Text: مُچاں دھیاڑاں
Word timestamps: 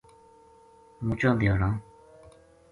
مُچاں 1.05 1.33
دھیاڑاں 1.39 1.73